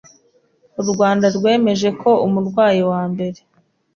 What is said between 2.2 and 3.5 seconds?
umurwayi wa mbere